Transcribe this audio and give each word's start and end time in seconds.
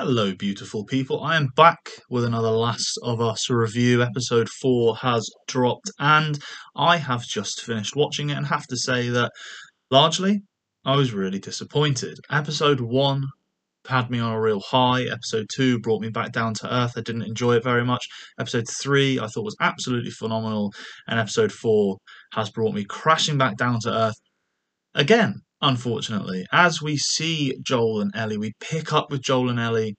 Hello, 0.00 0.32
beautiful 0.32 0.84
people. 0.84 1.24
I 1.24 1.36
am 1.36 1.48
back 1.56 1.90
with 2.08 2.24
another 2.24 2.52
Last 2.52 3.00
of 3.02 3.20
Us 3.20 3.50
review. 3.50 4.00
Episode 4.00 4.48
4 4.48 4.94
has 4.98 5.28
dropped, 5.48 5.90
and 5.98 6.38
I 6.76 6.98
have 6.98 7.26
just 7.26 7.62
finished 7.62 7.96
watching 7.96 8.30
it 8.30 8.36
and 8.36 8.46
have 8.46 8.64
to 8.68 8.76
say 8.76 9.08
that 9.08 9.32
largely 9.90 10.42
I 10.84 10.94
was 10.94 11.12
really 11.12 11.40
disappointed. 11.40 12.20
Episode 12.30 12.78
1 12.78 13.24
had 13.88 14.08
me 14.08 14.20
on 14.20 14.30
a 14.30 14.40
real 14.40 14.60
high. 14.60 15.02
Episode 15.02 15.48
2 15.52 15.80
brought 15.80 16.00
me 16.00 16.10
back 16.10 16.30
down 16.30 16.54
to 16.54 16.72
earth. 16.72 16.92
I 16.96 17.00
didn't 17.00 17.22
enjoy 17.22 17.56
it 17.56 17.64
very 17.64 17.84
much. 17.84 18.06
Episode 18.38 18.68
3 18.68 19.18
I 19.18 19.26
thought 19.26 19.44
was 19.44 19.56
absolutely 19.60 20.12
phenomenal, 20.12 20.72
and 21.08 21.18
episode 21.18 21.50
4 21.50 21.96
has 22.34 22.50
brought 22.50 22.72
me 22.72 22.84
crashing 22.84 23.36
back 23.36 23.56
down 23.56 23.80
to 23.80 23.90
earth 23.90 24.20
again 24.94 25.42
unfortunately. 25.60 26.46
As 26.52 26.80
we 26.82 26.96
see 26.96 27.56
Joel 27.62 28.00
and 28.00 28.12
Ellie, 28.14 28.38
we 28.38 28.52
pick 28.60 28.92
up 28.92 29.10
with 29.10 29.22
Joel 29.22 29.50
and 29.50 29.60
Ellie 29.60 29.96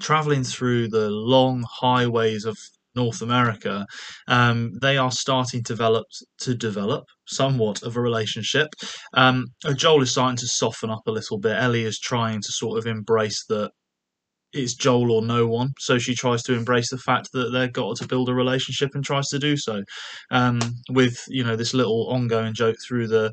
traveling 0.00 0.44
through 0.44 0.88
the 0.88 1.10
long 1.10 1.64
highways 1.80 2.44
of 2.44 2.56
North 2.94 3.22
America. 3.22 3.86
Um, 4.28 4.72
they 4.80 4.96
are 4.96 5.10
starting 5.10 5.62
to 5.64 5.72
develop 5.72 6.06
to 6.40 6.54
develop 6.54 7.04
somewhat 7.26 7.82
of 7.82 7.96
a 7.96 8.00
relationship. 8.00 8.68
Um, 9.14 9.46
Joel 9.76 10.02
is 10.02 10.12
starting 10.12 10.36
to 10.36 10.46
soften 10.46 10.90
up 10.90 11.02
a 11.06 11.12
little 11.12 11.38
bit. 11.38 11.56
Ellie 11.56 11.84
is 11.84 11.98
trying 11.98 12.40
to 12.40 12.52
sort 12.52 12.78
of 12.78 12.86
embrace 12.86 13.44
that 13.48 13.70
it's 14.52 14.74
Joel 14.74 15.10
or 15.10 15.22
no 15.22 15.46
one. 15.48 15.70
So 15.80 15.98
she 15.98 16.14
tries 16.14 16.42
to 16.44 16.54
embrace 16.54 16.90
the 16.90 16.98
fact 16.98 17.30
that 17.32 17.50
they've 17.50 17.72
got 17.72 17.96
to 17.96 18.06
build 18.06 18.28
a 18.28 18.34
relationship 18.34 18.90
and 18.94 19.04
tries 19.04 19.26
to 19.28 19.38
do 19.38 19.56
so. 19.56 19.82
Um, 20.30 20.60
with 20.90 21.18
you 21.28 21.44
know 21.44 21.56
this 21.56 21.74
little 21.74 22.08
ongoing 22.10 22.54
joke 22.54 22.76
through 22.86 23.08
the 23.08 23.32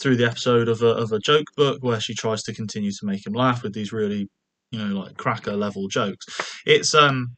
through 0.00 0.16
the 0.16 0.26
episode 0.26 0.68
of 0.68 0.82
a 0.82 0.88
of 0.88 1.12
a 1.12 1.18
joke 1.18 1.46
book 1.56 1.78
where 1.82 2.00
she 2.00 2.14
tries 2.14 2.42
to 2.42 2.54
continue 2.54 2.90
to 2.90 3.06
make 3.06 3.26
him 3.26 3.32
laugh 3.32 3.62
with 3.62 3.74
these 3.74 3.92
really 3.92 4.28
you 4.70 4.78
know 4.78 5.00
like 5.00 5.16
cracker 5.16 5.56
level 5.56 5.88
jokes. 5.88 6.24
It's 6.66 6.94
um 6.94 7.36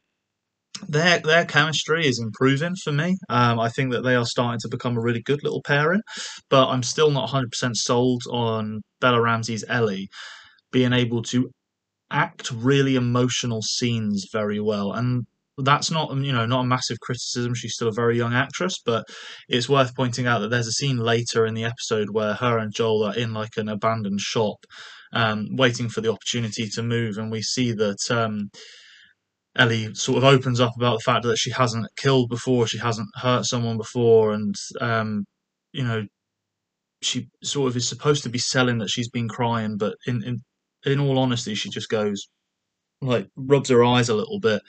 their 0.87 1.19
their 1.19 1.45
chemistry 1.45 2.05
is 2.05 2.19
improving 2.19 2.75
for 2.83 2.91
me. 2.91 3.17
Um, 3.29 3.59
I 3.59 3.69
think 3.69 3.91
that 3.91 4.03
they 4.03 4.15
are 4.15 4.25
starting 4.25 4.59
to 4.61 4.69
become 4.69 4.97
a 4.97 5.01
really 5.01 5.21
good 5.21 5.43
little 5.43 5.61
pairing, 5.63 6.01
but 6.49 6.67
I'm 6.67 6.83
still 6.83 7.11
not 7.11 7.29
100% 7.29 7.75
sold 7.75 8.23
on 8.29 8.81
Bella 8.99 9.21
Ramsey's 9.21 9.63
Ellie 9.69 10.09
being 10.71 10.93
able 10.93 11.21
to 11.23 11.49
act 12.11 12.51
really 12.51 12.95
emotional 12.95 13.61
scenes 13.61 14.27
very 14.31 14.59
well. 14.59 14.91
And 14.93 15.25
that's 15.57 15.91
not 15.91 16.15
you 16.17 16.33
know 16.33 16.45
not 16.45 16.61
a 16.61 16.65
massive 16.65 16.99
criticism. 16.99 17.53
She's 17.53 17.73
still 17.75 17.87
a 17.87 17.93
very 17.93 18.17
young 18.17 18.33
actress 18.33 18.79
but 18.85 19.05
it's 19.47 19.69
worth 19.69 19.95
pointing 19.95 20.27
out 20.27 20.39
that 20.39 20.49
there's 20.49 20.67
a 20.67 20.71
scene 20.71 20.97
later 20.97 21.45
in 21.45 21.53
the 21.53 21.63
episode 21.63 22.09
where 22.11 22.33
her 22.33 22.57
and 22.57 22.73
joel 22.73 23.05
are 23.05 23.15
in 23.15 23.33
like 23.33 23.57
an 23.57 23.69
abandoned 23.69 24.19
shop 24.19 24.57
um, 25.13 25.47
waiting 25.55 25.89
for 25.89 26.01
the 26.01 26.11
opportunity 26.11 26.67
to 26.69 26.83
move. 26.83 27.17
And 27.17 27.31
we 27.31 27.41
see 27.41 27.71
that 27.71 28.11
um, 28.11 28.49
ellie 29.55 29.93
sort 29.95 30.17
of 30.17 30.23
opens 30.25 30.59
up 30.59 30.73
about 30.75 30.97
the 30.97 31.03
fact 31.03 31.23
that 31.23 31.37
she 31.37 31.51
hasn't 31.51 31.87
killed 31.95 32.29
before 32.29 32.67
she 32.67 32.77
hasn't 32.77 33.07
hurt 33.15 33.45
someone 33.45 33.77
before. 33.77 34.33
And 34.33 34.55
um, 34.81 35.25
you 35.75 35.83
know 35.83 36.05
she 37.01 37.27
sort 37.43 37.69
of 37.69 37.77
is 37.77 37.87
supposed 37.87 38.23
to 38.23 38.29
be 38.29 38.39
selling 38.39 38.79
that 38.79 38.89
she's 38.89 39.09
been 39.09 39.27
crying 39.27 39.77
but 39.77 39.95
in, 40.07 40.23
in 40.23 40.41
in 40.85 40.99
all 40.99 41.19
honesty 41.19 41.53
she 41.53 41.69
just 41.69 41.89
goes 41.89 42.27
like 43.01 43.27
rubs 43.35 43.69
her 43.69 43.83
eyes 43.83 44.07
a 44.07 44.15
little 44.15 44.39
bit 44.39 44.61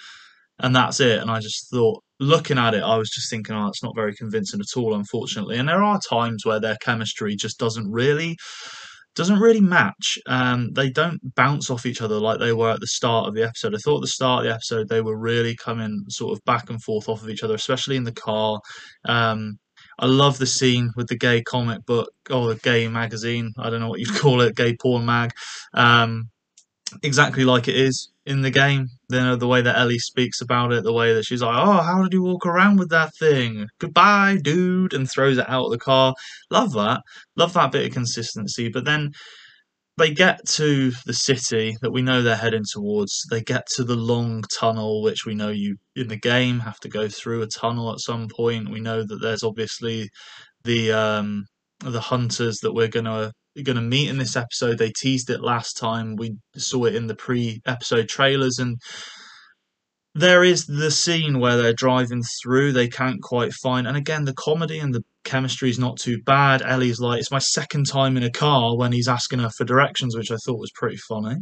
and 0.58 0.74
that's 0.74 1.00
it. 1.00 1.20
And 1.20 1.30
I 1.30 1.40
just 1.40 1.70
thought, 1.70 2.02
looking 2.18 2.58
at 2.58 2.74
it, 2.74 2.82
I 2.82 2.96
was 2.96 3.10
just 3.10 3.30
thinking, 3.30 3.54
oh, 3.54 3.68
it's 3.68 3.82
not 3.82 3.94
very 3.94 4.14
convincing 4.14 4.60
at 4.60 4.78
all, 4.78 4.94
unfortunately. 4.94 5.58
And 5.58 5.68
there 5.68 5.82
are 5.82 6.00
times 6.08 6.44
where 6.44 6.60
their 6.60 6.76
chemistry 6.76 7.36
just 7.36 7.58
doesn't 7.58 7.90
really 7.90 8.36
doesn't 9.14 9.40
really 9.40 9.62
match. 9.62 10.18
Um, 10.26 10.72
they 10.74 10.90
don't 10.90 11.34
bounce 11.34 11.70
off 11.70 11.86
each 11.86 12.02
other 12.02 12.18
like 12.18 12.38
they 12.38 12.52
were 12.52 12.70
at 12.70 12.80
the 12.80 12.86
start 12.86 13.26
of 13.26 13.34
the 13.34 13.44
episode. 13.44 13.74
I 13.74 13.78
thought 13.78 13.96
at 13.96 14.02
the 14.02 14.08
start 14.08 14.40
of 14.40 14.44
the 14.44 14.54
episode 14.54 14.88
they 14.88 15.00
were 15.00 15.16
really 15.16 15.56
coming 15.56 16.04
sort 16.08 16.36
of 16.36 16.44
back 16.44 16.68
and 16.68 16.82
forth 16.82 17.08
off 17.08 17.22
of 17.22 17.30
each 17.30 17.42
other, 17.42 17.54
especially 17.54 17.96
in 17.96 18.04
the 18.04 18.12
car. 18.12 18.60
Um, 19.06 19.58
I 19.98 20.04
love 20.04 20.36
the 20.36 20.46
scene 20.46 20.90
with 20.96 21.08
the 21.08 21.16
gay 21.16 21.42
comic 21.42 21.86
book 21.86 22.10
or 22.30 22.48
the 22.48 22.60
gay 22.60 22.86
magazine. 22.88 23.52
I 23.58 23.70
don't 23.70 23.80
know 23.80 23.88
what 23.88 24.00
you'd 24.00 24.14
call 24.20 24.42
it, 24.42 24.54
gay 24.54 24.76
porn 24.76 25.06
mag. 25.06 25.30
Um, 25.72 26.28
exactly 27.02 27.44
like 27.44 27.68
it 27.68 27.76
is 27.76 28.10
in 28.26 28.42
the 28.42 28.50
game. 28.50 28.88
You 29.10 29.20
know, 29.20 29.36
the 29.36 29.46
way 29.46 29.62
that 29.62 29.78
Ellie 29.78 29.98
speaks 29.98 30.40
about 30.40 30.72
it, 30.72 30.84
the 30.84 30.92
way 30.92 31.14
that 31.14 31.24
she's 31.24 31.42
like, 31.42 31.56
"Oh, 31.56 31.80
how 31.80 32.02
did 32.02 32.12
you 32.12 32.22
walk 32.22 32.44
around 32.44 32.78
with 32.78 32.90
that 32.90 33.12
thing? 33.18 33.68
Goodbye, 33.78 34.38
dude," 34.42 34.92
and 34.92 35.08
throws 35.10 35.38
it 35.38 35.48
out 35.48 35.66
of 35.66 35.70
the 35.70 35.78
car. 35.78 36.14
Love 36.50 36.72
that. 36.72 37.02
Love 37.36 37.52
that 37.54 37.72
bit 37.72 37.86
of 37.86 37.92
consistency. 37.92 38.68
But 38.68 38.84
then 38.84 39.12
they 39.98 40.10
get 40.12 40.46
to 40.46 40.92
the 41.06 41.14
city 41.14 41.76
that 41.80 41.92
we 41.92 42.02
know 42.02 42.22
they're 42.22 42.36
heading 42.36 42.64
towards. 42.70 43.22
They 43.30 43.40
get 43.42 43.66
to 43.76 43.84
the 43.84 43.96
long 43.96 44.44
tunnel, 44.58 45.02
which 45.02 45.24
we 45.26 45.34
know 45.34 45.48
you 45.48 45.76
in 45.94 46.08
the 46.08 46.18
game 46.18 46.60
have 46.60 46.78
to 46.80 46.88
go 46.88 47.08
through 47.08 47.42
a 47.42 47.46
tunnel 47.46 47.92
at 47.92 48.00
some 48.00 48.28
point. 48.28 48.70
We 48.70 48.80
know 48.80 49.02
that 49.04 49.20
there's 49.22 49.42
obviously 49.42 50.10
the 50.64 50.92
um, 50.92 51.46
the 51.80 52.00
hunters 52.00 52.58
that 52.58 52.74
we're 52.74 52.88
gonna 52.88 53.32
going 53.64 53.76
to 53.76 53.82
meet 53.82 54.08
in 54.08 54.18
this 54.18 54.36
episode. 54.36 54.78
They 54.78 54.90
teased 54.90 55.30
it 55.30 55.40
last 55.40 55.76
time. 55.76 56.16
We 56.16 56.36
saw 56.56 56.84
it 56.84 56.94
in 56.94 57.06
the 57.06 57.14
pre-episode 57.14 58.08
trailers, 58.08 58.58
and 58.58 58.78
there 60.14 60.42
is 60.42 60.66
the 60.66 60.90
scene 60.90 61.40
where 61.40 61.56
they're 61.56 61.74
driving 61.74 62.22
through. 62.42 62.72
They 62.72 62.88
can't 62.88 63.22
quite 63.22 63.52
find, 63.52 63.86
and 63.86 63.96
again, 63.96 64.24
the 64.24 64.34
comedy 64.34 64.78
and 64.78 64.94
the 64.94 65.02
chemistry 65.26 65.68
is 65.68 65.78
not 65.78 65.98
too 65.98 66.22
bad. 66.24 66.62
Ellie's 66.62 67.00
like, 67.00 67.20
it's 67.20 67.30
my 67.30 67.40
second 67.40 67.84
time 67.84 68.16
in 68.16 68.22
a 68.22 68.30
car 68.30 68.76
when 68.78 68.92
he's 68.92 69.08
asking 69.08 69.40
her 69.40 69.50
for 69.50 69.64
directions, 69.64 70.16
which 70.16 70.30
I 70.30 70.36
thought 70.36 70.60
was 70.60 70.70
pretty 70.74 70.96
funny. 70.96 71.36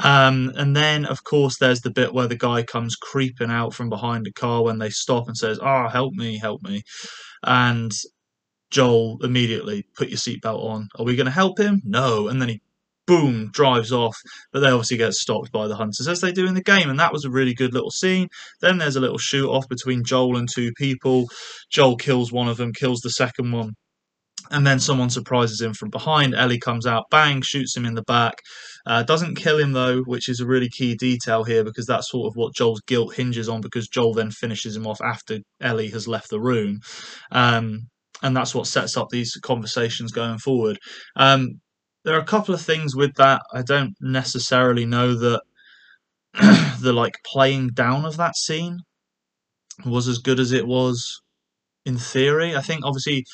Um, 0.00 0.52
and 0.56 0.76
then, 0.76 1.06
of 1.06 1.24
course, 1.24 1.56
there's 1.58 1.80
the 1.80 1.90
bit 1.90 2.12
where 2.12 2.26
the 2.26 2.36
guy 2.36 2.62
comes 2.62 2.96
creeping 2.96 3.50
out 3.50 3.72
from 3.72 3.88
behind 3.88 4.26
the 4.26 4.32
car 4.32 4.62
when 4.62 4.78
they 4.78 4.90
stop 4.90 5.28
and 5.28 5.36
says, 5.36 5.58
"Ah, 5.62 5.86
oh, 5.86 5.88
help 5.88 6.12
me, 6.12 6.38
help 6.38 6.60
me," 6.62 6.82
and 7.42 7.92
Joel 8.70 9.18
immediately 9.22 9.84
put 9.96 10.08
your 10.08 10.18
seatbelt 10.18 10.64
on. 10.64 10.88
Are 10.98 11.04
we 11.04 11.16
going 11.16 11.26
to 11.26 11.32
help 11.32 11.58
him? 11.58 11.82
No. 11.84 12.28
And 12.28 12.40
then 12.40 12.48
he 12.48 12.60
boom 13.10 13.50
drives 13.50 13.90
off 13.90 14.16
but 14.52 14.60
they 14.60 14.70
obviously 14.70 14.96
get 14.96 15.12
stopped 15.14 15.50
by 15.50 15.66
the 15.66 15.74
hunters 15.74 16.06
as 16.06 16.20
they 16.20 16.30
do 16.30 16.46
in 16.46 16.54
the 16.54 16.62
game 16.62 16.88
and 16.88 17.00
that 17.00 17.12
was 17.12 17.24
a 17.24 17.30
really 17.30 17.52
good 17.54 17.74
little 17.74 17.90
scene 17.90 18.28
then 18.60 18.78
there's 18.78 18.94
a 18.94 19.00
little 19.00 19.18
shoot 19.18 19.50
off 19.50 19.68
between 19.68 20.04
joel 20.04 20.36
and 20.36 20.48
two 20.48 20.70
people 20.76 21.26
joel 21.70 21.96
kills 21.96 22.30
one 22.30 22.46
of 22.46 22.56
them 22.56 22.72
kills 22.72 23.00
the 23.00 23.10
second 23.10 23.50
one 23.50 23.72
and 24.52 24.64
then 24.64 24.78
someone 24.78 25.10
surprises 25.10 25.60
him 25.60 25.74
from 25.74 25.90
behind 25.90 26.36
ellie 26.36 26.60
comes 26.60 26.86
out 26.86 27.04
bang 27.10 27.42
shoots 27.42 27.76
him 27.76 27.84
in 27.84 27.94
the 27.94 28.02
back 28.02 28.34
uh, 28.86 29.02
doesn't 29.02 29.34
kill 29.34 29.58
him 29.58 29.72
though 29.72 30.02
which 30.02 30.28
is 30.28 30.38
a 30.38 30.46
really 30.46 30.68
key 30.68 30.94
detail 30.94 31.42
here 31.42 31.64
because 31.64 31.86
that's 31.86 32.10
sort 32.10 32.28
of 32.28 32.36
what 32.36 32.54
joel's 32.54 32.80
guilt 32.86 33.14
hinges 33.16 33.48
on 33.48 33.60
because 33.60 33.88
joel 33.88 34.14
then 34.14 34.30
finishes 34.30 34.76
him 34.76 34.86
off 34.86 35.00
after 35.00 35.38
ellie 35.60 35.88
has 35.88 36.06
left 36.06 36.30
the 36.30 36.40
room 36.40 36.78
um, 37.32 37.88
and 38.22 38.36
that's 38.36 38.54
what 38.54 38.66
sets 38.66 38.96
up 38.96 39.08
these 39.10 39.36
conversations 39.42 40.12
going 40.12 40.38
forward. 40.38 40.78
Um, 41.16 41.60
there 42.04 42.14
are 42.14 42.20
a 42.20 42.24
couple 42.24 42.54
of 42.54 42.60
things 42.60 42.96
with 42.96 43.14
that. 43.16 43.42
I 43.52 43.62
don't 43.62 43.94
necessarily 44.00 44.86
know 44.86 45.14
that 45.14 45.42
the 46.80 46.92
like 46.92 47.14
playing 47.24 47.68
down 47.74 48.04
of 48.04 48.16
that 48.16 48.36
scene 48.36 48.78
was 49.84 50.08
as 50.08 50.18
good 50.18 50.40
as 50.40 50.52
it 50.52 50.66
was 50.66 51.20
in 51.84 51.98
theory. 51.98 52.56
I 52.56 52.60
think 52.60 52.84
obviously 52.84 53.24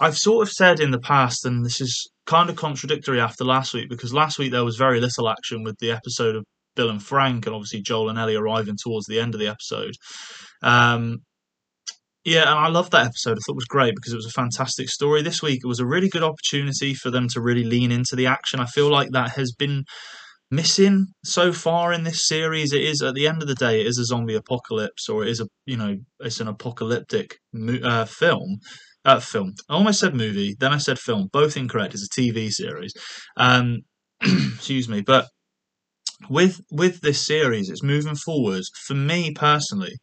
I've 0.00 0.16
sort 0.16 0.46
of 0.46 0.52
said 0.52 0.80
in 0.80 0.90
the 0.90 1.00
past, 1.00 1.44
and 1.44 1.64
this 1.64 1.80
is 1.80 2.08
kind 2.26 2.48
of 2.50 2.56
contradictory 2.56 3.20
after 3.20 3.44
last 3.44 3.74
week 3.74 3.88
because 3.88 4.12
last 4.12 4.38
week 4.38 4.52
there 4.52 4.64
was 4.64 4.76
very 4.76 5.00
little 5.00 5.28
action 5.28 5.62
with 5.64 5.76
the 5.78 5.90
episode 5.90 6.36
of 6.36 6.44
Bill 6.76 6.90
and 6.90 7.02
Frank, 7.02 7.46
and 7.46 7.54
obviously 7.54 7.82
Joel 7.82 8.08
and 8.08 8.18
Ellie 8.18 8.36
arriving 8.36 8.76
towards 8.80 9.06
the 9.06 9.18
end 9.18 9.34
of 9.34 9.40
the 9.40 9.48
episode. 9.48 9.94
Um, 10.62 11.18
yeah, 12.28 12.42
and 12.42 12.58
I 12.58 12.68
loved 12.68 12.92
that 12.92 13.06
episode. 13.06 13.38
I 13.38 13.40
thought 13.40 13.54
it 13.54 13.56
was 13.56 13.64
great 13.64 13.94
because 13.94 14.12
it 14.12 14.16
was 14.16 14.26
a 14.26 14.30
fantastic 14.30 14.90
story. 14.90 15.22
This 15.22 15.42
week, 15.42 15.60
it 15.64 15.66
was 15.66 15.80
a 15.80 15.86
really 15.86 16.10
good 16.10 16.22
opportunity 16.22 16.92
for 16.92 17.10
them 17.10 17.26
to 17.28 17.40
really 17.40 17.64
lean 17.64 17.90
into 17.90 18.16
the 18.16 18.26
action. 18.26 18.60
I 18.60 18.66
feel 18.66 18.90
like 18.90 19.08
that 19.12 19.30
has 19.30 19.52
been 19.52 19.84
missing 20.50 21.06
so 21.24 21.52
far 21.54 21.90
in 21.92 22.04
this 22.04 22.28
series. 22.28 22.74
It 22.74 22.82
is 22.82 23.00
at 23.00 23.14
the 23.14 23.26
end 23.26 23.40
of 23.40 23.48
the 23.48 23.54
day, 23.54 23.80
it 23.80 23.86
is 23.86 23.98
a 23.98 24.04
zombie 24.04 24.34
apocalypse, 24.34 25.08
or 25.08 25.24
it 25.24 25.30
is 25.30 25.40
a 25.40 25.46
you 25.64 25.78
know, 25.78 25.96
it's 26.20 26.40
an 26.40 26.48
apocalyptic 26.48 27.36
uh, 27.82 28.04
film. 28.04 28.58
Uh, 29.04 29.20
film. 29.20 29.54
I 29.70 29.74
almost 29.74 30.00
said 30.00 30.14
movie, 30.14 30.54
then 30.58 30.72
I 30.72 30.76
said 30.76 30.98
film. 30.98 31.28
Both 31.32 31.56
incorrect. 31.56 31.94
It's 31.94 32.04
a 32.04 32.20
TV 32.20 32.50
series. 32.50 32.92
Um, 33.38 33.78
excuse 34.20 34.86
me, 34.86 35.00
but 35.00 35.28
with 36.28 36.60
with 36.70 37.00
this 37.00 37.24
series, 37.24 37.70
it's 37.70 37.82
moving 37.82 38.16
forward. 38.16 38.64
For 38.86 38.94
me 38.94 39.32
personally, 39.32 39.94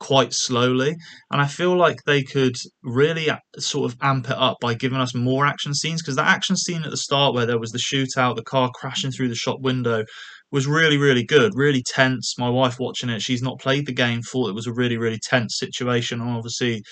quite 0.00 0.32
slowly. 0.32 0.96
And 1.30 1.40
I 1.40 1.46
feel 1.46 1.76
like 1.76 1.98
they 2.04 2.22
could 2.22 2.56
really 2.82 3.28
sort 3.58 3.90
of 3.90 3.98
amp 4.02 4.28
it 4.28 4.36
up 4.36 4.56
by 4.60 4.74
giving 4.74 4.98
us 4.98 5.14
more 5.14 5.46
action 5.46 5.74
scenes 5.74 6.02
because 6.02 6.16
that 6.16 6.26
action 6.26 6.56
scene 6.56 6.82
at 6.82 6.90
the 6.90 6.96
start 6.96 7.34
where 7.34 7.46
there 7.46 7.60
was 7.60 7.70
the 7.70 7.78
shootout, 7.78 8.36
the 8.36 8.42
car 8.42 8.70
crashing 8.74 9.12
through 9.12 9.28
the 9.28 9.34
shop 9.34 9.60
window 9.60 10.04
was 10.50 10.66
really, 10.66 10.96
really 10.96 11.24
good, 11.24 11.52
really 11.54 11.82
tense. 11.82 12.36
My 12.38 12.48
wife 12.48 12.80
watching 12.80 13.10
it, 13.10 13.22
she's 13.22 13.42
not 13.42 13.60
played 13.60 13.86
the 13.86 13.92
game, 13.92 14.22
thought 14.22 14.48
it 14.48 14.54
was 14.54 14.66
a 14.66 14.72
really, 14.72 14.96
really 14.96 15.20
tense 15.22 15.58
situation. 15.58 16.20
And 16.20 16.30
obviously, 16.30 16.82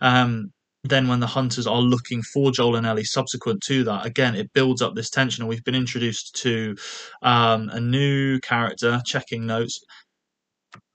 um, 0.00 0.52
then 0.84 1.08
when 1.08 1.20
the 1.20 1.26
hunters 1.26 1.66
are 1.66 1.80
looking 1.80 2.22
for 2.22 2.52
Joel 2.52 2.76
and 2.76 2.86
Ellie 2.86 3.04
subsequent 3.04 3.62
to 3.66 3.84
that, 3.84 4.06
again, 4.06 4.34
it 4.34 4.52
builds 4.54 4.80
up 4.80 4.94
this 4.94 5.10
tension. 5.10 5.42
And 5.42 5.48
we've 5.48 5.64
been 5.64 5.74
introduced 5.74 6.36
to 6.42 6.76
um, 7.22 7.68
a 7.70 7.80
new 7.80 8.38
character, 8.40 9.02
checking 9.04 9.44
notes. 9.44 9.80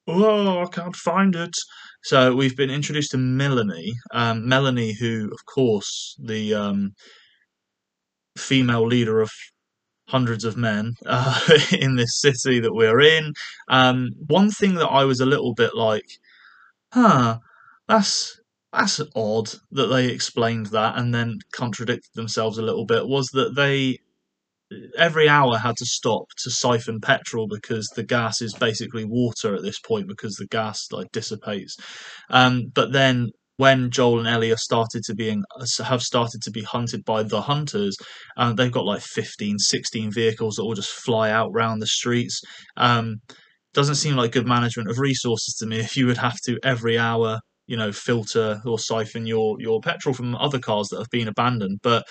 Oh, 0.07 0.61
I 0.61 0.67
can't 0.67 0.95
find 0.95 1.35
it. 1.35 1.55
So 2.03 2.35
we've 2.35 2.55
been 2.55 2.69
introduced 2.69 3.11
to 3.11 3.17
Melanie. 3.17 3.93
Um, 4.11 4.47
Melanie, 4.47 4.93
who, 4.93 5.29
of 5.31 5.45
course, 5.45 6.15
the 6.23 6.53
um, 6.53 6.93
female 8.37 8.85
leader 8.85 9.21
of 9.21 9.31
hundreds 10.09 10.43
of 10.45 10.57
men 10.57 10.93
uh, 11.07 11.39
in 11.71 11.95
this 11.95 12.21
city 12.21 12.59
that 12.59 12.73
we're 12.73 13.01
in. 13.01 13.33
Um, 13.69 14.11
one 14.27 14.51
thing 14.51 14.75
that 14.75 14.87
I 14.87 15.05
was 15.05 15.19
a 15.19 15.25
little 15.25 15.53
bit 15.53 15.75
like, 15.75 16.05
huh, 16.93 17.39
that's 17.87 18.39
that's 18.73 18.99
odd 19.15 19.49
that 19.71 19.87
they 19.87 20.07
explained 20.07 20.67
that 20.67 20.97
and 20.97 21.15
then 21.15 21.39
contradicted 21.53 22.11
themselves 22.13 22.57
a 22.57 22.61
little 22.61 22.85
bit 22.85 23.07
was 23.07 23.27
that 23.29 23.55
they 23.55 23.99
every 24.97 25.29
hour 25.29 25.57
had 25.57 25.75
to 25.77 25.85
stop 25.85 26.23
to 26.37 26.49
siphon 26.49 26.99
petrol 26.99 27.47
because 27.47 27.87
the 27.95 28.03
gas 28.03 28.41
is 28.41 28.53
basically 28.53 29.05
water 29.05 29.55
at 29.55 29.61
this 29.61 29.79
point 29.79 30.07
because 30.07 30.35
the 30.35 30.47
gas 30.47 30.87
like 30.91 31.11
dissipates 31.11 31.77
um, 32.29 32.63
but 32.73 32.91
then 32.91 33.29
when 33.57 33.89
Joel 33.89 34.19
and 34.19 34.27
Ellie 34.27 34.51
are 34.51 34.57
started 34.57 35.03
to 35.05 35.15
being 35.15 35.41
have 35.81 36.01
started 36.01 36.41
to 36.41 36.51
be 36.51 36.63
hunted 36.63 37.05
by 37.05 37.23
the 37.23 37.39
hunters, 37.39 37.95
uh, 38.35 38.51
they've 38.51 38.69
got 38.69 38.85
like 38.85 39.01
15, 39.01 39.59
16 39.59 40.11
vehicles 40.11 40.55
that 40.55 40.63
all 40.63 40.73
just 40.73 40.91
fly 40.91 41.31
out 41.31 41.53
round 41.53 41.81
the 41.81 41.87
streets. 41.87 42.41
Um, 42.75 43.21
doesn't 43.73 43.95
seem 43.95 44.15
like 44.15 44.31
good 44.31 44.47
management 44.47 44.89
of 44.89 44.99
resources 44.99 45.53
to 45.55 45.67
me 45.67 45.79
if 45.79 45.95
you 45.95 46.07
would 46.07 46.17
have 46.17 46.39
to 46.45 46.57
every 46.63 46.97
hour 46.97 47.39
you 47.67 47.77
know 47.77 47.91
filter 47.91 48.61
or 48.65 48.79
siphon 48.79 49.25
your 49.25 49.57
your 49.59 49.81
petrol 49.81 50.13
from 50.13 50.35
other 50.35 50.59
cars 50.59 50.87
that 50.89 50.99
have 50.99 51.09
been 51.09 51.27
abandoned 51.27 51.79
but 51.81 52.05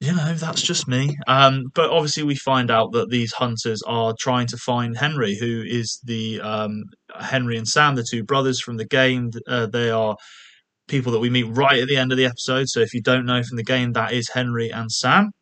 you 0.00 0.14
know 0.14 0.34
that's 0.34 0.62
just 0.62 0.86
me. 0.86 1.16
Um, 1.26 1.64
but 1.74 1.90
obviously 1.90 2.22
we 2.22 2.36
find 2.36 2.70
out 2.70 2.92
that 2.92 3.10
these 3.10 3.32
hunters 3.32 3.82
are 3.82 4.14
trying 4.18 4.46
to 4.48 4.56
find 4.56 4.96
henry 4.96 5.36
who 5.36 5.62
is 5.66 6.00
the 6.04 6.40
um, 6.40 6.84
henry 7.18 7.56
and 7.56 7.66
sam 7.66 7.96
the 7.96 8.06
two 8.08 8.24
brothers 8.24 8.60
from 8.60 8.76
the 8.76 8.86
game. 8.86 9.30
Uh, 9.46 9.66
they 9.66 9.90
are 9.90 10.16
people 10.88 11.12
that 11.12 11.18
we 11.20 11.30
meet 11.30 11.44
right 11.44 11.80
at 11.80 11.88
the 11.88 11.96
end 11.96 12.12
of 12.12 12.18
the 12.18 12.24
episode. 12.26 12.68
So 12.68 12.80
if 12.80 12.94
you 12.94 13.02
don't 13.02 13.26
know 13.26 13.42
from 13.42 13.56
the 13.56 13.64
game 13.64 13.92
that 13.92 14.12
is 14.12 14.30
henry 14.30 14.70
and 14.70 14.90
sam. 14.90 15.32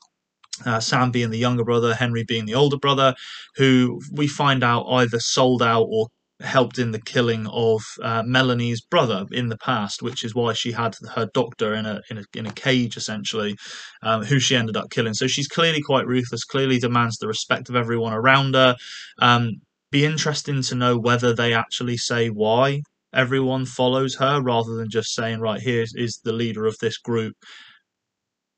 Uh, 0.65 0.81
Sam 0.81 1.11
being 1.11 1.29
the 1.29 1.37
younger 1.37 1.65
brother, 1.65 1.95
Henry 1.95 2.25
being 2.25 2.47
the 2.47 2.55
older 2.55 2.79
brother, 2.79 3.15
who 3.57 4.01
we 4.11 4.27
find 4.27 4.65
out 4.65 4.87
either 4.89 5.21
sold 5.21 5.63
out 5.63 5.87
or 5.91 6.09
helped 6.41 6.79
in 6.79 6.91
the 6.91 7.01
killing 7.01 7.47
of 7.47 7.81
uh, 8.03 8.23
Melanie's 8.23 8.81
brother 8.81 9.25
in 9.33 9.49
the 9.49 9.57
past, 9.59 10.03
which 10.03 10.23
is 10.23 10.35
why 10.35 10.53
she 10.53 10.73
had 10.73 10.95
her 11.15 11.29
doctor 11.33 11.75
in 11.75 11.87
a 11.87 12.01
in 12.11 12.19
a, 12.19 12.25
in 12.35 12.47
a 12.47 12.53
cage 12.53 12.97
essentially, 12.97 13.57
um, 14.03 14.25
who 14.25 14.39
she 14.39 14.57
ended 14.57 14.77
up 14.77 14.91
killing. 14.91 15.15
So 15.15 15.27
she's 15.27 15.49
clearly 15.49 15.81
quite 15.81 16.07
ruthless. 16.07 16.45
Clearly 16.45 16.79
demands 16.79 17.17
the 17.19 17.29
respect 17.29 17.69
of 17.69 17.77
everyone 17.77 18.13
around 18.13 18.55
her. 18.55 18.77
Um, 19.21 19.53
be 19.91 20.05
interesting 20.05 20.63
to 20.63 20.75
know 20.75 20.99
whether 20.99 21.33
they 21.35 21.55
actually 21.55 21.97
say 21.97 22.29
why 22.29 22.83
everyone 23.15 23.65
follows 23.65 24.17
her 24.17 24.43
rather 24.43 24.75
than 24.75 24.91
just 24.91 25.15
saying 25.15 25.41
right 25.41 25.61
here 25.61 25.85
is 25.95 26.21
the 26.25 26.33
leader 26.33 26.67
of 26.67 26.77
this 26.81 26.99
group. 26.99 27.35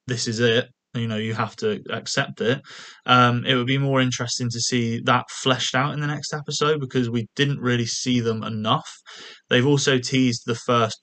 This 0.07 0.27
is 0.27 0.41
it 0.41 0.69
you 0.94 1.06
know 1.06 1.17
you 1.17 1.35
have 1.35 1.56
to 1.56 1.82
accept 1.90 2.40
it. 2.40 2.61
Um, 3.06 3.44
it 3.44 3.55
would 3.55 3.67
be 3.67 3.79
more 3.79 4.00
interesting 4.00 4.49
to 4.50 4.61
see 4.61 5.00
that 5.05 5.31
fleshed 5.31 5.75
out 5.75 5.94
in 5.94 6.00
the 6.00 6.06
next 6.06 6.32
episode 6.32 6.81
because 6.81 7.11
we 7.11 7.29
didn't 7.37 7.61
really 7.61 7.87
see 7.87 8.20
them 8.20 8.43
enough. 8.43 8.90
They've 9.50 9.67
also 9.67 9.99
teased 9.99 10.43
the 10.46 10.55
first 10.55 11.00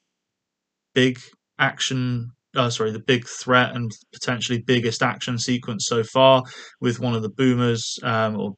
big 0.93 1.19
action 1.59 2.31
uh, 2.55 2.69
sorry 2.69 2.91
the 2.91 2.99
big 2.99 3.27
threat 3.27 3.75
and 3.75 3.91
potentially 4.13 4.63
biggest 4.65 5.03
action 5.03 5.37
sequence 5.37 5.87
so 5.87 6.03
far 6.03 6.41
with 6.79 7.01
one 7.01 7.13
of 7.13 7.21
the 7.21 7.29
boomers 7.29 7.99
um, 8.03 8.37
or 8.39 8.53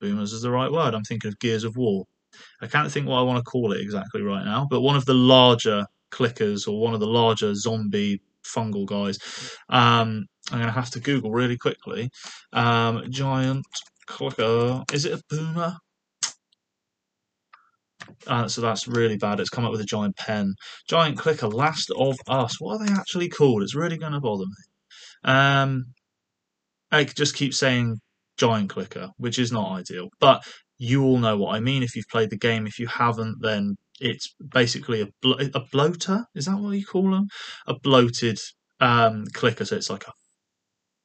boomers 0.00 0.32
is 0.32 0.42
the 0.42 0.50
right 0.50 0.70
word. 0.70 0.94
I'm 0.94 1.04
thinking 1.04 1.28
of 1.28 1.38
gears 1.38 1.64
of 1.64 1.74
war. 1.76 2.04
I 2.60 2.66
can't 2.66 2.90
think 2.90 3.06
what 3.06 3.18
i 3.18 3.22
want 3.22 3.38
to 3.38 3.44
call 3.44 3.72
it 3.72 3.80
exactly 3.80 4.20
right 4.20 4.44
now 4.44 4.66
but 4.68 4.80
one 4.80 4.96
of 4.96 5.04
the 5.04 5.14
larger 5.14 5.86
clickers 6.10 6.66
or 6.66 6.80
one 6.80 6.92
of 6.94 7.00
the 7.00 7.06
larger 7.06 7.54
zombie 7.54 8.20
fungal 8.44 8.86
guys. 8.86 9.18
Um, 9.68 10.26
I'm 10.50 10.58
going 10.58 10.68
to 10.68 10.72
have 10.72 10.90
to 10.90 11.00
Google 11.00 11.30
really 11.30 11.56
quickly. 11.56 12.10
Um, 12.52 13.04
giant 13.10 13.64
clicker. 14.06 14.82
Is 14.92 15.04
it 15.04 15.18
a 15.18 15.22
boomer? 15.30 15.76
Uh, 18.26 18.48
so 18.48 18.60
that's 18.60 18.86
really 18.86 19.16
bad. 19.16 19.40
It's 19.40 19.50
come 19.50 19.64
up 19.64 19.72
with 19.72 19.80
a 19.80 19.86
giant 19.86 20.16
pen. 20.16 20.54
Giant 20.88 21.18
clicker, 21.18 21.48
Last 21.48 21.90
of 21.96 22.16
Us. 22.28 22.60
What 22.60 22.80
are 22.80 22.86
they 22.86 22.92
actually 22.92 23.28
called? 23.28 23.62
It's 23.62 23.74
really 23.74 23.96
going 23.96 24.12
to 24.12 24.20
bother 24.20 24.44
me. 24.44 25.32
Um, 25.32 25.84
I 26.92 27.04
just 27.04 27.34
keep 27.34 27.54
saying 27.54 27.98
giant 28.36 28.70
clicker, 28.70 29.10
which 29.16 29.38
is 29.38 29.52
not 29.52 29.72
ideal. 29.72 30.08
But 30.20 30.44
you 30.78 31.04
all 31.04 31.18
know 31.18 31.36
what 31.36 31.54
I 31.54 31.60
mean 31.60 31.82
if 31.82 31.96
you've 31.96 32.08
played 32.10 32.30
the 32.30 32.36
game. 32.36 32.66
If 32.66 32.78
you 32.78 32.86
haven't, 32.86 33.36
then 33.40 33.76
it's 34.00 34.34
basically 34.52 35.00
a, 35.00 35.08
blo- 35.22 35.38
a 35.54 35.60
bloater. 35.72 36.26
Is 36.34 36.46
that 36.46 36.58
what 36.58 36.76
you 36.76 36.84
call 36.84 37.10
them? 37.10 37.28
A 37.66 37.78
bloated 37.78 38.38
um, 38.80 39.24
clicker. 39.32 39.64
So 39.64 39.76
it's 39.76 39.90
like 39.90 40.06
a 40.06 40.12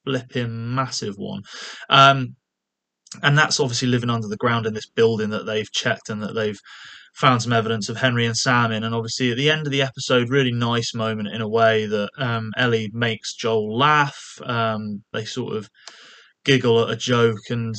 flipping 0.09 0.73
massive 0.73 1.15
one. 1.17 1.41
Um, 1.89 2.35
and 3.21 3.37
that's 3.37 3.59
obviously 3.59 3.87
living 3.87 4.09
under 4.09 4.27
the 4.27 4.37
ground 4.37 4.65
in 4.65 4.73
this 4.73 4.89
building 4.89 5.29
that 5.31 5.45
they've 5.45 5.71
checked 5.71 6.09
and 6.09 6.21
that 6.21 6.33
they've 6.33 6.59
found 7.15 7.41
some 7.41 7.53
evidence 7.53 7.89
of 7.89 7.97
Henry 7.97 8.25
and 8.25 8.37
Sam 8.37 8.71
in. 8.71 8.83
And 8.83 8.95
obviously, 8.95 9.31
at 9.31 9.37
the 9.37 9.49
end 9.49 9.65
of 9.65 9.71
the 9.71 9.81
episode, 9.81 10.29
really 10.29 10.51
nice 10.51 10.93
moment 10.93 11.29
in 11.29 11.41
a 11.41 11.49
way 11.49 11.85
that 11.87 12.09
um, 12.17 12.51
Ellie 12.57 12.89
makes 12.93 13.35
Joel 13.35 13.77
laugh. 13.77 14.19
Um, 14.43 15.03
they 15.13 15.25
sort 15.25 15.55
of 15.55 15.69
giggle 16.43 16.83
at 16.83 16.91
a 16.91 16.95
joke 16.95 17.49
and. 17.49 17.75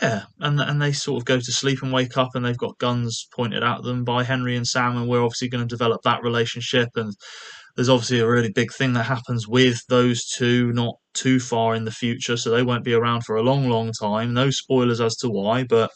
Yeah, 0.00 0.22
and 0.38 0.58
and 0.60 0.80
they 0.80 0.92
sort 0.92 1.20
of 1.20 1.26
go 1.26 1.38
to 1.38 1.52
sleep 1.52 1.82
and 1.82 1.92
wake 1.92 2.16
up, 2.16 2.30
and 2.34 2.44
they've 2.44 2.56
got 2.56 2.78
guns 2.78 3.26
pointed 3.34 3.62
at 3.62 3.82
them 3.82 4.02
by 4.04 4.22
Henry 4.22 4.56
and 4.56 4.66
Sam, 4.66 4.96
and 4.96 5.08
we're 5.08 5.22
obviously 5.22 5.48
going 5.48 5.66
to 5.66 5.76
develop 5.76 6.00
that 6.04 6.22
relationship 6.22 6.88
and 6.94 7.12
there's 7.76 7.88
obviously 7.88 8.20
a 8.20 8.28
really 8.28 8.52
big 8.52 8.72
thing 8.72 8.92
that 8.94 9.04
happens 9.04 9.48
with 9.48 9.80
those 9.88 10.26
two 10.26 10.72
not 10.72 10.96
too 11.14 11.40
far 11.40 11.74
in 11.74 11.84
the 11.84 11.90
future, 11.92 12.36
so 12.36 12.50
they 12.50 12.62
won't 12.62 12.84
be 12.84 12.94
around 12.94 13.22
for 13.24 13.36
a 13.36 13.42
long, 13.42 13.68
long 13.68 13.92
time. 13.92 14.34
No 14.34 14.50
spoilers 14.50 15.00
as 15.00 15.16
to 15.18 15.28
why, 15.28 15.64
but 15.64 15.90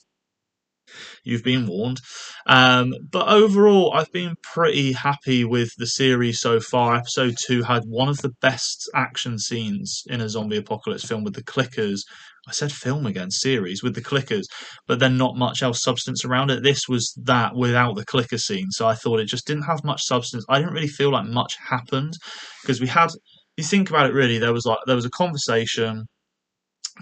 you've 1.22 1.44
been 1.44 1.66
warned. 1.66 2.00
Um, 2.46 2.92
but 3.10 3.28
overall, 3.28 3.92
I've 3.94 4.12
been 4.12 4.36
pretty 4.42 4.92
happy 4.92 5.44
with 5.44 5.70
the 5.76 5.86
series 5.86 6.40
so 6.40 6.60
far. 6.60 6.96
Episode 6.96 7.36
2 7.46 7.62
had 7.62 7.84
one 7.86 8.08
of 8.08 8.18
the 8.18 8.32
best 8.40 8.88
action 8.94 9.38
scenes 9.38 10.02
in 10.06 10.20
a 10.20 10.28
zombie 10.28 10.58
apocalypse 10.58 11.04
film 11.04 11.24
with 11.24 11.34
the 11.34 11.42
clickers. 11.42 12.00
I 12.46 12.52
said 12.52 12.72
film 12.72 13.06
again, 13.06 13.30
series 13.30 13.82
with 13.82 13.94
the 13.94 14.02
clickers, 14.02 14.44
but 14.86 14.98
then 14.98 15.16
not 15.16 15.36
much 15.36 15.62
else 15.62 15.82
substance 15.82 16.24
around 16.24 16.50
it. 16.50 16.62
This 16.62 16.86
was 16.88 17.14
that 17.24 17.54
without 17.54 17.96
the 17.96 18.04
clicker 18.04 18.36
scene, 18.36 18.70
so 18.70 18.86
I 18.86 18.94
thought 18.94 19.20
it 19.20 19.28
just 19.28 19.46
didn't 19.46 19.62
have 19.62 19.82
much 19.82 20.02
substance. 20.02 20.44
I 20.48 20.58
didn't 20.58 20.74
really 20.74 20.88
feel 20.88 21.10
like 21.10 21.26
much 21.26 21.56
happened 21.70 22.14
because 22.62 22.80
we 22.80 22.86
had. 22.88 23.10
You 23.56 23.64
think 23.64 23.88
about 23.88 24.10
it, 24.10 24.12
really, 24.12 24.38
there 24.38 24.52
was 24.52 24.66
like 24.66 24.80
there 24.86 24.96
was 24.96 25.06
a 25.06 25.10
conversation 25.10 26.06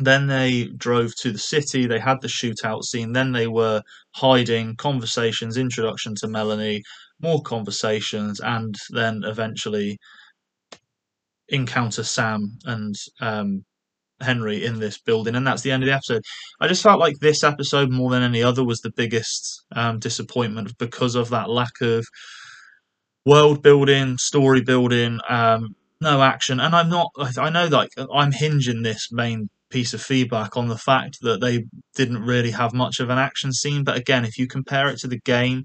then 0.01 0.27
they 0.27 0.69
drove 0.77 1.15
to 1.17 1.33
the 1.33 1.39
city. 1.39 1.87
They 1.87 1.99
had 1.99 2.21
the 2.21 2.29
shootout 2.29 2.85
scene. 2.85 3.13
Then 3.13 3.33
they 3.33 3.47
were 3.47 3.83
hiding, 4.15 4.77
conversations, 4.77 5.57
introduction 5.57 6.15
to 6.17 6.29
Melanie, 6.29 6.83
more 7.21 7.43
conversations, 7.43 8.41
and 8.41 8.75
then 8.91 9.23
eventually 9.25 9.99
encounter 11.49 12.03
Sam 12.03 12.57
and 12.65 12.95
um, 13.21 13.65
Henry 14.23 14.65
in 14.65 14.81
this 14.81 14.99
building. 14.99 15.35
And 15.35 15.47
that's 15.47 15.63
the 15.63 15.71
end 15.71 15.83
of 15.83 15.89
the 15.89 15.95
episode. 15.95 16.23
I 16.61 16.69
just 16.69 16.83
felt 16.83 17.01
like 17.01 17.19
this 17.21 17.45
episode, 17.45 17.91
more 17.91 18.11
than 18.11 18.23
any 18.23 18.43
other, 18.43 18.65
was 18.65 18.81
the 18.81 18.93
biggest 18.97 19.63
um, 19.77 19.99
disappointment 19.99 20.73
because 20.79 21.15
of 21.15 21.29
that 21.31 21.51
lack 21.51 21.81
of 21.83 22.07
world 23.27 23.63
building, 23.63 24.17
story 24.17 24.63
building. 24.63 25.19
Um, 25.29 25.75
no 26.03 26.23
action, 26.23 26.61
and 26.61 26.75
I'm 26.75 26.89
not. 26.91 27.11
I 27.39 27.51
know, 27.51 27.67
like 27.67 27.91
I'm 28.15 28.33
hinging 28.33 28.83
this 28.83 29.11
main 29.11 29.49
piece 29.71 29.95
of 29.95 30.03
feedback 30.03 30.57
on 30.57 30.69
the 30.69 30.77
fact 30.77 31.19
that 31.23 31.41
they 31.41 31.65
didn't 31.95 32.23
really 32.23 32.51
have 32.51 32.75
much 32.75 33.01
of 33.01 33.09
an 33.09 33.19
action 33.19 33.53
scene. 33.53 33.85
But 33.85 33.97
again, 33.97 34.25
if 34.25 34.39
you 34.39 34.47
compare 34.47 34.89
it 34.89 34.99
to 34.99 35.09
the 35.09 35.21
game, 35.21 35.65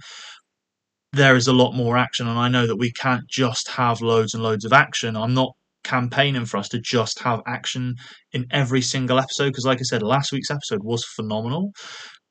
there 1.14 1.36
is 1.36 1.48
a 1.48 1.54
lot 1.54 1.74
more 1.74 1.98
action. 1.98 2.28
And 2.28 2.40
I 2.40 2.48
know 2.48 2.66
that 2.68 2.78
we 2.78 2.92
can't 2.92 3.28
just 3.30 3.70
have 3.72 4.02
loads 4.02 4.34
and 4.34 4.44
loads 4.44 4.66
of 4.66 4.74
action. 4.74 5.18
I'm 5.18 5.34
not 5.34 5.52
campaigning 5.84 6.46
for 6.46 6.58
us 6.58 6.70
to 6.70 6.80
just 6.80 7.20
have 7.20 7.42
action 7.48 7.96
in 8.32 8.46
every 8.52 8.82
single 8.82 9.20
episode 9.20 9.50
because, 9.50 9.66
like 9.66 9.80
I 9.80 9.84
said, 9.84 10.04
last 10.04 10.32
week's 10.32 10.52
episode 10.52 10.84
was 10.84 11.06
phenomenal 11.06 11.72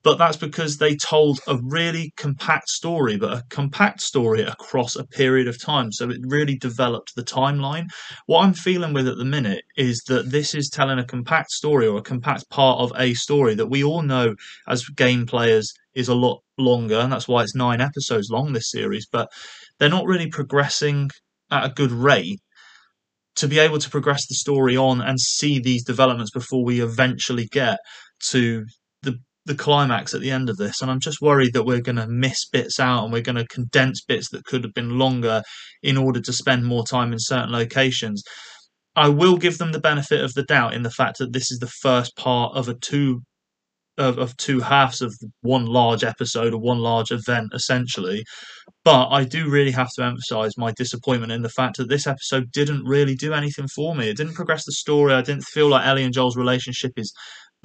but 0.06 0.18
that's 0.18 0.36
because 0.36 0.76
they 0.76 0.94
told 0.94 1.40
a 1.48 1.58
really 1.64 2.12
compact 2.16 2.68
story, 2.68 3.16
but 3.16 3.32
a 3.32 3.42
compact 3.50 4.00
story 4.00 4.42
across 4.42 4.94
a 4.94 5.04
period 5.04 5.48
of 5.48 5.60
time. 5.60 5.90
So 5.90 6.08
it 6.10 6.20
really 6.22 6.56
developed 6.56 7.16
the 7.16 7.24
timeline. 7.24 7.86
What 8.26 8.44
I'm 8.44 8.54
feeling 8.54 8.92
with 8.92 9.08
at 9.08 9.16
the 9.16 9.24
minute 9.24 9.64
is 9.76 10.00
that 10.06 10.30
this 10.30 10.54
is 10.54 10.70
telling 10.70 11.00
a 11.00 11.04
compact 11.04 11.50
story 11.50 11.88
or 11.88 11.98
a 11.98 12.02
compact 12.02 12.48
part 12.50 12.78
of 12.78 12.92
a 12.96 13.14
story 13.14 13.56
that 13.56 13.66
we 13.66 13.82
all 13.82 14.02
know 14.02 14.36
as 14.68 14.88
game 14.90 15.26
players 15.26 15.72
is 15.96 16.06
a 16.06 16.14
lot 16.14 16.38
longer, 16.56 17.00
and 17.00 17.12
that's 17.12 17.26
why 17.26 17.42
it's 17.42 17.56
nine 17.56 17.80
episodes 17.80 18.30
long, 18.30 18.52
this 18.52 18.70
series. 18.70 19.08
But 19.10 19.28
they're 19.80 19.88
not 19.88 20.06
really 20.06 20.28
progressing 20.28 21.10
at 21.50 21.64
a 21.64 21.74
good 21.74 21.90
rate 21.90 22.38
to 23.34 23.48
be 23.48 23.58
able 23.58 23.80
to 23.80 23.90
progress 23.90 24.28
the 24.28 24.36
story 24.36 24.76
on 24.76 25.00
and 25.00 25.18
see 25.18 25.58
these 25.58 25.82
developments 25.82 26.30
before 26.30 26.64
we 26.64 26.80
eventually 26.80 27.48
get 27.50 27.80
to 28.30 28.64
the 29.46 29.54
climax 29.54 30.12
at 30.12 30.20
the 30.20 30.30
end 30.30 30.50
of 30.50 30.56
this 30.56 30.82
and 30.82 30.90
i'm 30.90 31.00
just 31.00 31.22
worried 31.22 31.52
that 31.52 31.64
we're 31.64 31.80
going 31.80 31.96
to 31.96 32.06
miss 32.08 32.46
bits 32.46 32.78
out 32.78 33.04
and 33.04 33.12
we're 33.12 33.22
going 33.22 33.36
to 33.36 33.46
condense 33.46 34.02
bits 34.04 34.28
that 34.30 34.44
could 34.44 34.64
have 34.64 34.74
been 34.74 34.98
longer 34.98 35.42
in 35.82 35.96
order 35.96 36.20
to 36.20 36.32
spend 36.32 36.64
more 36.64 36.84
time 36.84 37.12
in 37.12 37.18
certain 37.18 37.52
locations 37.52 38.22
i 38.96 39.08
will 39.08 39.36
give 39.36 39.58
them 39.58 39.72
the 39.72 39.80
benefit 39.80 40.22
of 40.22 40.34
the 40.34 40.42
doubt 40.42 40.74
in 40.74 40.82
the 40.82 40.90
fact 40.90 41.18
that 41.18 41.32
this 41.32 41.50
is 41.50 41.58
the 41.58 41.72
first 41.80 42.16
part 42.16 42.54
of 42.54 42.68
a 42.68 42.74
two 42.74 43.22
of, 43.98 44.18
of 44.18 44.36
two 44.36 44.60
halves 44.60 45.00
of 45.00 45.14
one 45.40 45.64
large 45.64 46.04
episode 46.04 46.52
or 46.52 46.60
one 46.60 46.78
large 46.78 47.10
event 47.10 47.50
essentially 47.54 48.22
but 48.84 49.08
I 49.08 49.24
do 49.24 49.50
really 49.50 49.72
have 49.72 49.88
to 49.96 50.04
emphasize 50.04 50.56
my 50.56 50.70
disappointment 50.70 51.32
in 51.32 51.42
the 51.42 51.48
fact 51.48 51.76
that 51.76 51.88
this 51.88 52.06
episode 52.06 52.52
didn't 52.52 52.84
really 52.84 53.16
do 53.16 53.32
anything 53.32 53.66
for 53.74 53.96
me. 53.96 54.08
It 54.08 54.16
didn't 54.16 54.34
progress 54.34 54.64
the 54.64 54.70
story. 54.70 55.12
I 55.12 55.22
didn't 55.22 55.42
feel 55.42 55.68
like 55.68 55.84
Ellie 55.84 56.04
and 56.04 56.14
Joel's 56.14 56.36
relationship 56.36 56.92
is 56.96 57.12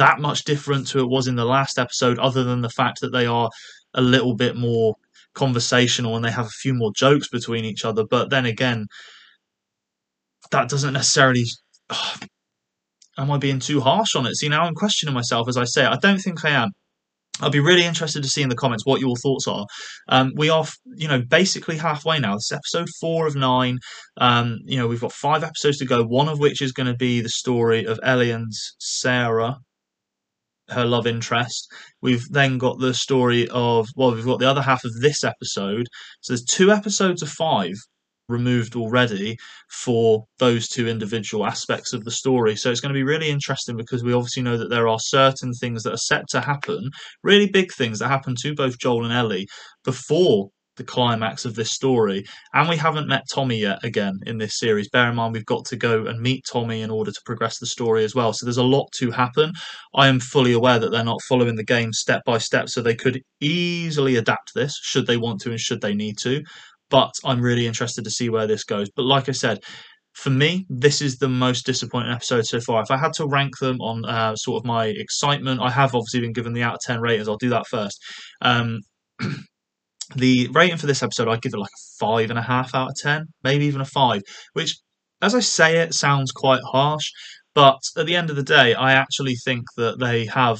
that 0.01 0.19
much 0.19 0.43
different 0.45 0.87
to 0.87 0.99
it 0.99 1.09
was 1.09 1.27
in 1.27 1.35
the 1.35 1.45
last 1.45 1.77
episode, 1.77 2.17
other 2.17 2.43
than 2.43 2.61
the 2.61 2.69
fact 2.69 3.01
that 3.01 3.11
they 3.11 3.27
are 3.27 3.49
a 3.93 4.01
little 4.01 4.35
bit 4.35 4.55
more 4.55 4.95
conversational 5.35 6.15
and 6.15 6.25
they 6.25 6.31
have 6.31 6.47
a 6.47 6.59
few 6.61 6.73
more 6.73 6.91
jokes 6.95 7.29
between 7.29 7.65
each 7.65 7.85
other. 7.85 8.03
But 8.09 8.31
then 8.31 8.45
again, 8.45 8.87
that 10.51 10.69
doesn't 10.69 10.93
necessarily. 10.93 11.45
am 13.17 13.29
I 13.29 13.37
being 13.37 13.59
too 13.59 13.81
harsh 13.81 14.15
on 14.15 14.25
it? 14.25 14.35
See, 14.35 14.49
now 14.49 14.63
I'm 14.63 14.73
questioning 14.73 15.13
myself 15.13 15.47
as 15.47 15.57
I 15.57 15.65
say. 15.65 15.85
I 15.85 15.97
don't 15.97 16.19
think 16.19 16.43
I 16.43 16.49
am. 16.49 16.69
I'll 17.39 17.51
be 17.51 17.59
really 17.59 17.85
interested 17.85 18.23
to 18.23 18.29
see 18.29 18.41
in 18.41 18.49
the 18.49 18.55
comments 18.55 18.85
what 18.85 19.01
your 19.01 19.15
thoughts 19.17 19.47
are. 19.47 19.65
Um, 20.09 20.31
we 20.35 20.49
are, 20.49 20.65
you 20.95 21.07
know, 21.07 21.21
basically 21.21 21.77
halfway 21.77 22.19
now. 22.19 22.33
This 22.33 22.51
is 22.51 22.57
episode 22.57 22.87
four 22.99 23.27
of 23.27 23.35
nine. 23.35 23.77
Um, 24.17 24.59
you 24.65 24.77
know, 24.77 24.87
we've 24.87 25.01
got 25.01 25.13
five 25.13 25.43
episodes 25.43 25.77
to 25.79 25.85
go. 25.85 26.03
One 26.03 26.27
of 26.27 26.39
which 26.39 26.61
is 26.61 26.71
going 26.71 26.87
to 26.87 26.95
be 26.95 27.21
the 27.21 27.29
story 27.29 27.85
of 27.85 27.99
Ellie 28.03 28.31
and 28.31 28.51
Sarah, 28.79 29.57
her 30.71 30.85
love 30.85 31.07
interest. 31.07 31.67
We've 32.01 32.27
then 32.29 32.57
got 32.57 32.79
the 32.79 32.93
story 32.93 33.47
of 33.49 33.87
well, 33.95 34.13
we've 34.13 34.25
got 34.25 34.39
the 34.39 34.49
other 34.49 34.61
half 34.61 34.83
of 34.83 34.93
this 35.01 35.23
episode. 35.23 35.87
So 36.21 36.33
there's 36.33 36.43
two 36.43 36.71
episodes 36.71 37.21
of 37.21 37.29
five 37.29 37.73
removed 38.31 38.75
already 38.75 39.37
for 39.69 40.23
those 40.39 40.67
two 40.67 40.87
individual 40.87 41.45
aspects 41.45 41.93
of 41.93 42.03
the 42.03 42.11
story. 42.11 42.55
So 42.55 42.71
it's 42.71 42.79
going 42.79 42.93
to 42.93 42.97
be 42.97 43.03
really 43.03 43.29
interesting 43.29 43.77
because 43.77 44.03
we 44.03 44.13
obviously 44.13 44.41
know 44.41 44.57
that 44.57 44.69
there 44.69 44.87
are 44.87 44.99
certain 44.99 45.53
things 45.53 45.83
that 45.83 45.93
are 45.93 45.97
set 45.97 46.27
to 46.29 46.41
happen, 46.41 46.89
really 47.23 47.47
big 47.47 47.71
things 47.73 47.99
that 47.99 48.07
happen 48.07 48.35
to 48.41 48.55
both 48.55 48.79
Joel 48.79 49.03
and 49.03 49.13
Ellie 49.13 49.47
before 49.83 50.49
the 50.77 50.83
climax 50.83 51.45
of 51.45 51.55
this 51.55 51.71
story. 51.71 52.23
And 52.53 52.69
we 52.69 52.77
haven't 52.77 53.07
met 53.07 53.23
Tommy 53.31 53.59
yet 53.59 53.83
again 53.83 54.19
in 54.25 54.37
this 54.37 54.57
series. 54.57 54.89
Bear 54.89 55.09
in 55.09 55.15
mind, 55.15 55.33
we've 55.33 55.45
got 55.45 55.65
to 55.65 55.75
go 55.75 56.05
and 56.05 56.19
meet 56.19 56.45
Tommy 56.51 56.81
in 56.81 56.89
order 56.89 57.11
to 57.11 57.21
progress 57.25 57.59
the 57.59 57.65
story 57.65 58.03
as 58.03 58.15
well. 58.15 58.33
So 58.33 58.45
there's 58.45 58.57
a 58.57 58.63
lot 58.63 58.87
to 58.97 59.11
happen. 59.11 59.51
I 59.95 60.07
am 60.07 60.19
fully 60.19 60.53
aware 60.53 60.79
that 60.79 60.91
they're 60.91 61.03
not 61.03 61.21
following 61.27 61.55
the 61.55 61.63
game 61.63 61.93
step 61.93 62.21
by 62.25 62.37
step, 62.37 62.69
so 62.69 62.81
they 62.81 62.95
could 62.95 63.21
easily 63.39 64.15
adapt 64.15 64.53
this 64.53 64.77
should 64.81 65.07
they 65.07 65.17
want 65.17 65.41
to 65.41 65.49
and 65.49 65.59
should 65.59 65.81
they 65.81 65.93
need 65.93 66.17
to 66.19 66.41
but 66.91 67.13
I'm 67.23 67.41
really 67.41 67.65
interested 67.65 68.03
to 68.03 68.11
see 68.11 68.29
where 68.29 68.45
this 68.45 68.65
goes. 68.65 68.89
But 68.95 69.05
like 69.05 69.29
I 69.29 69.31
said, 69.31 69.59
for 70.13 70.29
me, 70.29 70.65
this 70.69 71.01
is 71.01 71.17
the 71.17 71.29
most 71.29 71.65
disappointing 71.65 72.11
episode 72.11 72.45
so 72.45 72.59
far. 72.59 72.83
If 72.83 72.91
I 72.91 72.97
had 72.97 73.13
to 73.13 73.27
rank 73.27 73.57
them 73.59 73.79
on 73.79 74.05
uh, 74.05 74.35
sort 74.35 74.61
of 74.61 74.65
my 74.65 74.87
excitement, 74.87 75.61
I 75.61 75.71
have 75.71 75.95
obviously 75.95 76.19
been 76.19 76.33
given 76.33 76.53
the 76.53 76.63
out 76.63 76.75
of 76.75 76.79
10 76.81 76.99
ratings. 76.99 77.27
I'll 77.27 77.37
do 77.37 77.49
that 77.49 77.65
first. 77.67 77.97
Um, 78.41 78.81
the 80.15 80.47
rating 80.53 80.77
for 80.77 80.87
this 80.87 81.03
episode, 81.03 81.27
I'd 81.27 81.41
give 81.41 81.53
it 81.53 81.59
like 81.59 81.69
a 81.69 81.83
five 81.99 82.29
and 82.29 82.39
a 82.39 82.43
half 82.43 82.73
out 82.75 82.89
of 82.89 82.95
10, 83.01 83.25
maybe 83.43 83.65
even 83.65 83.81
a 83.81 83.85
five, 83.85 84.21
which, 84.53 84.77
as 85.21 85.35
I 85.35 85.39
say 85.39 85.77
it, 85.77 85.93
sounds 85.93 86.31
quite 86.31 86.61
harsh. 86.71 87.11
But 87.53 87.79
at 87.97 88.05
the 88.05 88.15
end 88.15 88.29
of 88.29 88.35
the 88.35 88.43
day, 88.43 88.73
I 88.73 88.93
actually 88.93 89.35
think 89.35 89.65
that 89.77 89.99
they 89.99 90.25
have 90.27 90.59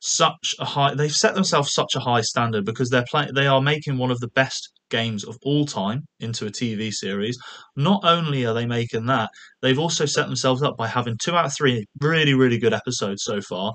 such 0.00 0.54
a 0.60 0.64
high 0.64 0.94
they've 0.94 1.12
set 1.12 1.34
themselves 1.34 1.74
such 1.74 1.96
a 1.96 2.00
high 2.00 2.20
standard 2.20 2.64
because 2.64 2.88
they're 2.88 3.04
playing 3.10 3.34
they 3.34 3.48
are 3.48 3.60
making 3.60 3.98
one 3.98 4.12
of 4.12 4.20
the 4.20 4.28
best 4.28 4.70
games 4.90 5.24
of 5.24 5.36
all 5.42 5.66
time 5.66 6.02
into 6.20 6.46
a 6.46 6.50
TV 6.50 6.92
series. 6.92 7.36
Not 7.76 8.00
only 8.04 8.46
are 8.46 8.54
they 8.54 8.66
making 8.66 9.06
that, 9.06 9.30
they've 9.60 9.78
also 9.78 10.06
set 10.06 10.26
themselves 10.26 10.62
up 10.62 10.76
by 10.76 10.86
having 10.86 11.16
two 11.22 11.36
out 11.36 11.46
of 11.46 11.54
three 11.54 11.84
really, 12.00 12.34
really 12.34 12.58
good 12.58 12.72
episodes 12.72 13.22
so 13.24 13.40
far. 13.40 13.74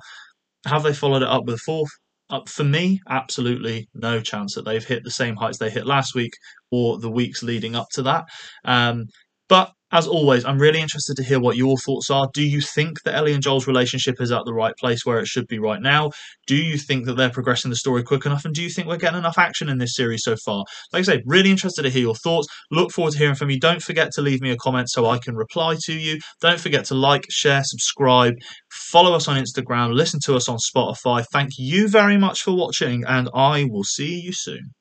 Have 0.68 0.84
they 0.84 0.94
followed 0.94 1.24
it 1.24 1.30
up 1.30 1.46
with 1.46 1.56
a 1.56 1.60
fourth? 1.60 1.92
Uh, 2.34 2.40
for 2.48 2.64
me, 2.64 3.00
absolutely 3.10 3.88
no 3.94 4.20
chance 4.20 4.56
that 4.56 4.66
they've 4.66 4.84
hit 4.84 5.04
the 5.04 5.12
same 5.12 5.36
heights 5.36 5.60
they 5.60 5.70
hit 5.70 5.86
last 5.86 6.16
week 6.16 6.34
or 6.72 6.98
the 6.98 7.12
weeks 7.12 7.44
leading 7.44 7.76
up 7.76 7.88
to 7.92 8.02
that. 8.02 8.26
Um, 8.66 9.06
but 9.48 9.72
as 9.94 10.08
always, 10.08 10.44
I'm 10.44 10.58
really 10.58 10.82
interested 10.82 11.16
to 11.18 11.24
hear 11.24 11.40
what 11.40 11.56
your 11.56 11.78
thoughts 11.78 12.10
are. 12.10 12.28
Do 12.34 12.42
you 12.42 12.62
think 12.62 13.04
that 13.04 13.14
Ellie 13.14 13.34
and 13.34 13.44
Joel's 13.44 13.68
relationship 13.68 14.20
is 14.20 14.32
at 14.32 14.44
the 14.44 14.54
right 14.54 14.76
place 14.76 15.06
where 15.06 15.20
it 15.20 15.28
should 15.28 15.48
be 15.48 15.60
right 15.60 15.80
now? 15.80 16.10
Do 16.48 16.56
you 16.56 16.80
think 16.80 17.06
that 17.06 17.14
they're 17.14 17.30
progressing 17.30 17.70
the 17.70 17.78
story 17.78 18.02
quick 18.02 18.26
enough? 18.26 18.44
And 18.44 18.56
do 18.56 18.64
you 18.64 18.72
think 18.72 18.88
we're 18.88 18.98
getting 18.98 19.20
enough 19.20 19.38
action 19.38 19.70
in 19.70 19.78
this 19.78 19.96
series 19.96 20.24
so 20.24 20.36
far? 20.36 20.66
Like 20.92 21.02
I 21.02 21.04
say, 21.04 21.24
really 21.28 21.52
interested 21.52 21.84
to 21.84 21.92
hear 21.92 22.02
your 22.02 22.16
thoughts. 22.16 22.48
Look 22.72 22.92
forward 22.92 23.12
to 23.12 23.20
hearing 23.20 23.36
from 23.36 23.52
you. 23.52 23.60
Don't 23.60 23.84
forget 23.84 24.12
to 24.14 24.22
leave 24.22 24.42
me 24.42 24.50
a 24.50 24.58
comment 24.58 24.90
so 24.90 25.06
I 25.06 25.20
can 25.20 25.36
reply 25.36 25.78
to 25.84 25.94
you. 25.94 26.20
Don't 26.42 26.60
forget 26.60 26.86
to 26.86 26.96
like, 26.96 27.26
share, 27.30 27.62
subscribe, 27.64 28.34
follow 28.72 29.14
us 29.14 29.28
on 29.28 29.38
Instagram, 29.38 29.94
listen 29.94 30.20
to 30.26 30.36
us 30.36 30.50
on 30.50 30.58
Spotify. 30.58 31.24
Thank 31.32 31.52
you 31.60 31.88
very 31.88 32.18
much 32.18 32.42
for 32.42 32.56
watching, 32.56 33.04
and 33.06 33.30
I 33.34 33.66
will 33.70 33.84
see 33.84 34.20
you 34.20 34.34
soon. 34.34 34.72